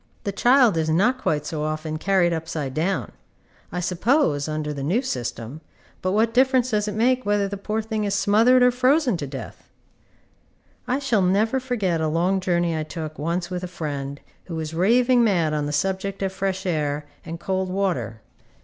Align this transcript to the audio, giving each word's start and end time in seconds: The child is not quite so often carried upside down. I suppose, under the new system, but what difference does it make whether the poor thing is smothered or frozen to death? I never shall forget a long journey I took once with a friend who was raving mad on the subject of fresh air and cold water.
The 0.23 0.31
child 0.31 0.77
is 0.77 0.89
not 0.89 1.19
quite 1.21 1.45
so 1.45 1.61
often 1.61 1.97
carried 1.97 2.33
upside 2.33 2.73
down. 2.73 3.11
I 3.71 3.79
suppose, 3.81 4.47
under 4.47 4.73
the 4.73 4.81
new 4.81 5.03
system, 5.03 5.61
but 6.01 6.13
what 6.13 6.33
difference 6.33 6.71
does 6.71 6.87
it 6.87 6.95
make 6.95 7.23
whether 7.23 7.47
the 7.47 7.55
poor 7.55 7.83
thing 7.83 8.03
is 8.03 8.15
smothered 8.15 8.63
or 8.63 8.71
frozen 8.71 9.15
to 9.17 9.27
death? 9.27 9.69
I 10.87 10.99
never 11.21 11.59
shall 11.59 11.67
forget 11.67 12.01
a 12.01 12.07
long 12.07 12.39
journey 12.39 12.75
I 12.75 12.81
took 12.81 13.19
once 13.19 13.51
with 13.51 13.63
a 13.63 13.67
friend 13.67 14.19
who 14.45 14.55
was 14.55 14.73
raving 14.73 15.23
mad 15.23 15.53
on 15.53 15.67
the 15.67 15.71
subject 15.71 16.23
of 16.23 16.33
fresh 16.33 16.65
air 16.65 17.05
and 17.23 17.39
cold 17.39 17.69
water. 17.69 18.21